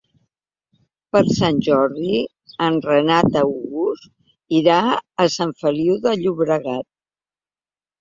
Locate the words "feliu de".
5.65-6.19